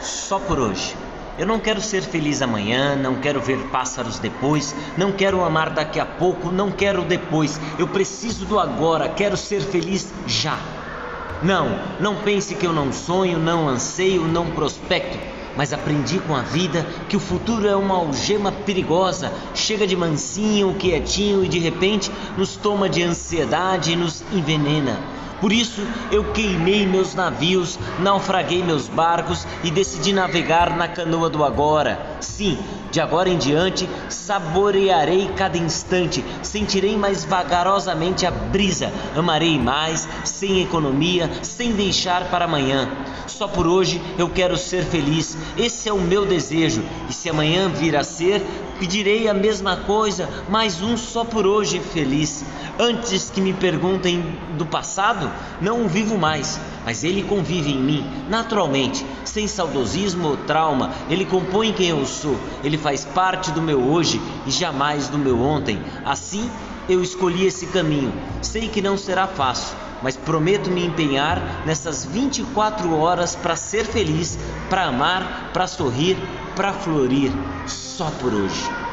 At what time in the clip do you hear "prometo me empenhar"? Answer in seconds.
70.16-71.62